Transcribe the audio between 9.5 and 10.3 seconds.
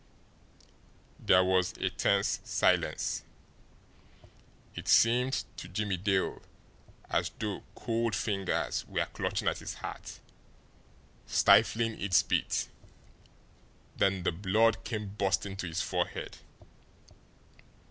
his heart,